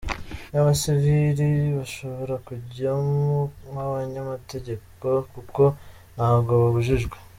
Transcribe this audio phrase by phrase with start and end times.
[0.51, 3.35] N’abasivili bashobora kujyamo
[3.69, 5.63] nk’abanyamategeko kuko
[6.15, 7.17] ntabwo babujijwe.